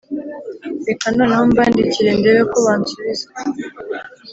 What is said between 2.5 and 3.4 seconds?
ko bansubiza